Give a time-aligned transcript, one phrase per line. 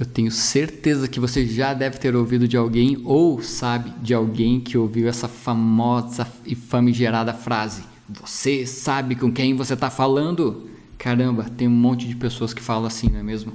[0.00, 4.58] Eu tenho certeza que você já deve ter ouvido de alguém ou sabe de alguém
[4.58, 10.70] que ouviu essa famosa e famigerada frase: Você sabe com quem você está falando?
[10.96, 13.52] Caramba, tem um monte de pessoas que falam assim, não é mesmo?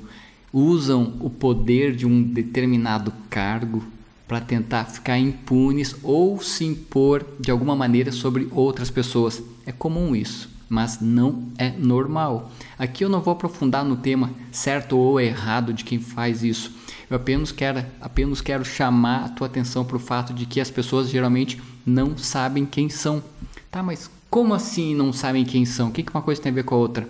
[0.54, 3.84] Usam o poder de um determinado cargo
[4.28, 9.42] para tentar ficar impunes ou se impor de alguma maneira sobre outras pessoas.
[9.66, 12.52] É comum isso mas não é normal.
[12.78, 16.72] Aqui eu não vou aprofundar no tema certo ou errado de quem faz isso.
[17.10, 20.72] Eu apenas quero, apenas quero chamar a tua atenção para o fato de que as
[20.72, 23.24] pessoas geralmente não sabem quem são.
[23.70, 25.90] Tá, mas como assim não sabem quem são?
[25.90, 27.08] O que, que uma coisa tem a ver com a outra?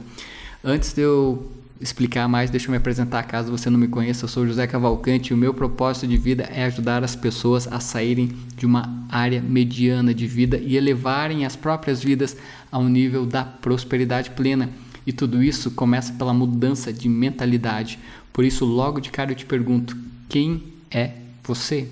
[0.64, 4.26] Antes de eu explicar mais, deixa eu me apresentar caso você não me conheça.
[4.26, 7.80] Eu sou José Cavalcante e o meu propósito de vida é ajudar as pessoas a
[7.80, 12.38] saírem de uma área mediana de vida e elevarem as próprias vidas
[12.72, 14.70] ao nível da prosperidade plena.
[15.06, 18.00] E tudo isso começa pela mudança de mentalidade.
[18.34, 19.96] Por isso, logo de cara eu te pergunto:
[20.28, 21.12] quem é
[21.44, 21.88] você?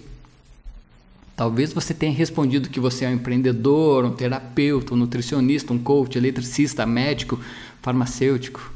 [1.36, 6.18] Talvez você tenha respondido que você é um empreendedor, um terapeuta, um nutricionista, um coach,
[6.18, 7.40] eletricista, médico,
[7.82, 8.72] farmacêutico.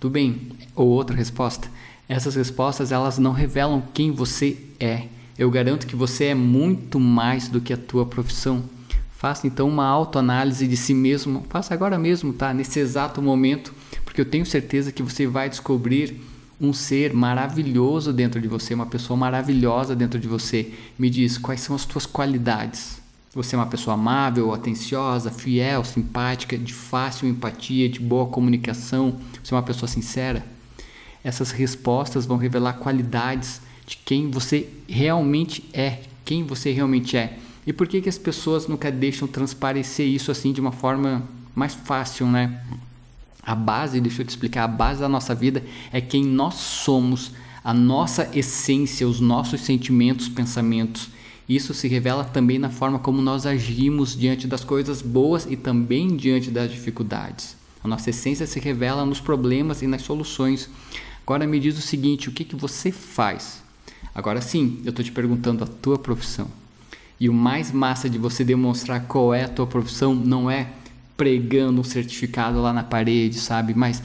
[0.00, 0.48] Tudo bem.
[0.74, 1.68] Ou outra resposta.
[2.08, 5.04] Essas respostas elas não revelam quem você é.
[5.38, 8.64] Eu garanto que você é muito mais do que a tua profissão.
[9.16, 11.44] Faça então uma autoanálise de si mesmo.
[11.50, 12.54] Faça agora mesmo, tá?
[12.54, 16.18] Nesse exato momento, porque eu tenho certeza que você vai descobrir
[16.58, 20.72] um ser maravilhoso dentro de você, uma pessoa maravilhosa dentro de você.
[20.98, 22.99] Me diz quais são as tuas qualidades.
[23.32, 29.20] Você é uma pessoa amável, atenciosa, fiel, simpática, de fácil empatia, de boa comunicação?
[29.40, 30.44] Você é uma pessoa sincera?
[31.22, 37.38] Essas respostas vão revelar qualidades de quem você realmente é, quem você realmente é.
[37.64, 41.22] E por que, que as pessoas nunca deixam transparecer isso assim de uma forma
[41.54, 42.60] mais fácil, né?
[43.44, 47.30] A base, deixa eu te explicar, a base da nossa vida é quem nós somos,
[47.62, 51.10] a nossa essência, os nossos sentimentos, pensamentos.
[51.50, 56.16] Isso se revela também na forma como nós agimos diante das coisas boas e também
[56.16, 57.56] diante das dificuldades.
[57.82, 60.70] A nossa essência se revela nos problemas e nas soluções.
[61.24, 63.64] Agora me diz o seguinte: o que, que você faz?
[64.14, 66.46] Agora sim, eu estou te perguntando a tua profissão.
[67.18, 70.68] E o mais massa de você demonstrar qual é a tua profissão não é
[71.16, 73.74] pregando um certificado lá na parede, sabe?
[73.74, 74.00] Mas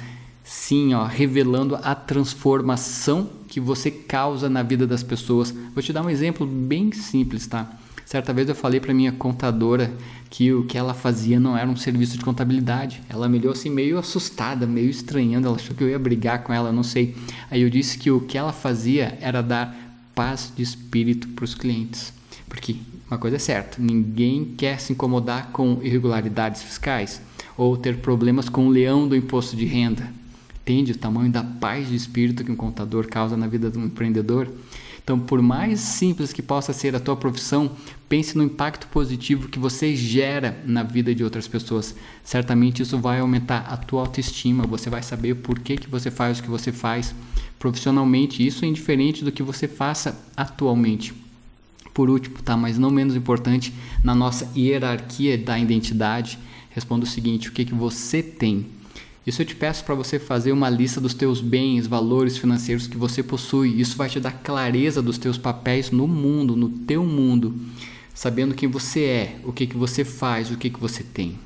[0.45, 5.49] Sim, ó, revelando a transformação que você causa na vida das pessoas.
[5.73, 7.71] Vou te dar um exemplo bem simples, tá?
[8.05, 9.93] Certa vez eu falei para minha contadora
[10.29, 13.01] que o que ela fazia não era um serviço de contabilidade.
[13.07, 16.51] Ela me olhou assim meio assustada, meio estranhando, ela achou que eu ia brigar com
[16.51, 17.15] ela, não sei.
[17.49, 19.73] Aí eu disse que o que ela fazia era dar
[20.13, 22.11] paz de espírito para os clientes.
[22.49, 22.75] Porque
[23.09, 27.21] uma coisa é certa, ninguém quer se incomodar com irregularidades fiscais
[27.55, 30.11] ou ter problemas com o leão do imposto de renda
[30.65, 33.85] entende o tamanho da paz de espírito que um contador causa na vida de um
[33.85, 34.49] empreendedor?
[35.03, 37.69] Então, por mais simples que possa ser a tua profissão,
[38.09, 41.95] pense no impacto positivo que você gera na vida de outras pessoas.
[42.23, 46.39] Certamente isso vai aumentar a tua autoestima, você vai saber por que, que você faz
[46.39, 47.13] o que você faz
[47.59, 48.45] profissionalmente.
[48.45, 51.13] Isso é indiferente do que você faça atualmente.
[51.93, 53.71] Por último, tá, mas não menos importante,
[54.03, 56.39] na nossa hierarquia da identidade,
[56.71, 58.65] responda o seguinte: o que, que você tem?
[59.25, 62.95] Isso eu te peço para você fazer uma lista dos teus bens, valores financeiros que
[62.95, 63.81] você possui.
[63.81, 67.59] Isso vai te dar clareza dos teus papéis no mundo, no teu mundo,
[68.13, 71.39] sabendo quem você é, o que, que você faz, o que, que você tem.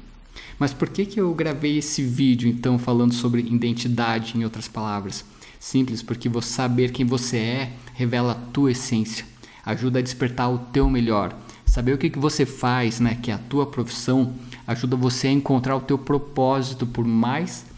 [0.60, 5.24] Mas por que, que eu gravei esse vídeo então falando sobre identidade, em outras palavras?
[5.58, 9.26] Simples, porque você saber quem você é revela a tua essência,
[9.66, 11.34] ajuda a despertar o teu melhor.
[11.66, 14.34] Saber o que, que você faz, né, que é a tua profissão,
[14.68, 17.69] ajuda você a encontrar o teu propósito, por mais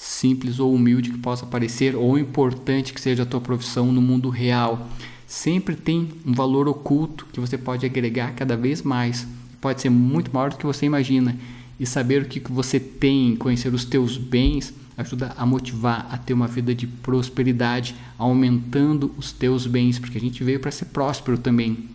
[0.00, 4.30] simples ou humilde que possa parecer, ou importante que seja a tua profissão no mundo
[4.30, 4.88] real,
[5.26, 9.26] sempre tem um valor oculto que você pode agregar cada vez mais.
[9.60, 11.36] Pode ser muito maior do que você imagina.
[11.78, 16.32] E saber o que você tem, conhecer os teus bens, ajuda a motivar a ter
[16.32, 21.36] uma vida de prosperidade, aumentando os teus bens, porque a gente veio para ser próspero
[21.36, 21.90] também.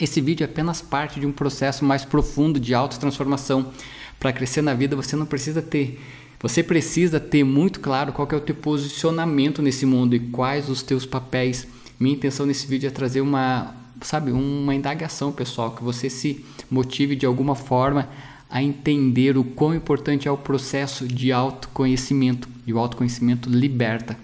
[0.00, 3.70] Esse vídeo é apenas parte de um processo mais profundo de autotransformação.
[4.18, 6.00] Para crescer na vida, você não precisa ter
[6.44, 10.82] você precisa ter muito claro qual é o teu posicionamento nesse mundo e quais os
[10.82, 11.66] teus papéis.
[11.98, 17.16] Minha intenção nesse vídeo é trazer uma, sabe, uma indagação, pessoal, que você se motive
[17.16, 18.10] de alguma forma
[18.50, 22.46] a entender o quão importante é o processo de autoconhecimento.
[22.66, 24.14] E o autoconhecimento liberta.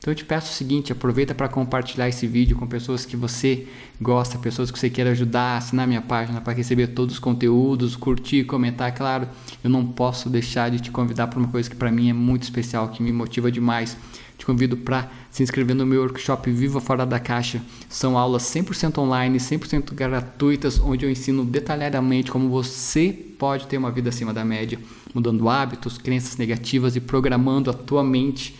[0.00, 3.66] Então eu te peço o seguinte, aproveita para compartilhar esse vídeo com pessoas que você
[4.00, 8.44] gosta, pessoas que você quer ajudar, assinar minha página para receber todos os conteúdos, curtir,
[8.44, 9.28] comentar, claro.
[9.62, 12.44] Eu não posso deixar de te convidar para uma coisa que para mim é muito
[12.44, 13.94] especial, que me motiva demais.
[14.38, 17.60] te convido para se inscrever no meu workshop Viva Fora da Caixa.
[17.86, 23.90] São aulas 100% online, 100% gratuitas, onde eu ensino detalhadamente como você pode ter uma
[23.90, 24.78] vida acima da média,
[25.14, 28.56] mudando hábitos, crenças negativas e programando a tua mente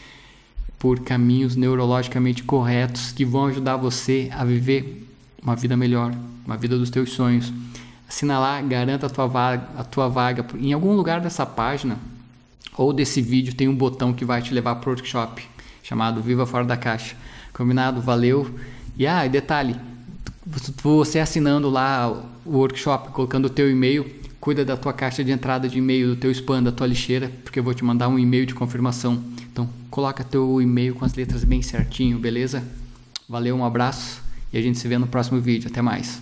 [0.80, 5.06] por caminhos neurologicamente corretos que vão ajudar você a viver
[5.42, 6.12] uma vida melhor,
[6.44, 7.52] uma vida dos teus sonhos.
[8.08, 10.44] Assina lá, garanta a tua vaga, a tua vaga.
[10.58, 11.98] Em algum lugar dessa página
[12.78, 15.46] ou desse vídeo tem um botão que vai te levar para o workshop
[15.82, 17.14] chamado Viva Fora da Caixa.
[17.52, 18.00] Combinado?
[18.00, 18.58] Valeu.
[18.96, 19.76] E ah, detalhe,
[20.82, 22.10] você assinando lá
[22.44, 24.10] o workshop, colocando o teu e-mail,
[24.40, 27.58] cuida da tua caixa de entrada de e-mail, do teu spam, da tua lixeira, porque
[27.58, 29.22] eu vou te mandar um e-mail de confirmação.
[29.52, 32.66] Então, coloca teu e-mail com as letras bem certinho, beleza?
[33.28, 35.68] Valeu, um abraço e a gente se vê no próximo vídeo.
[35.70, 36.18] Até mais.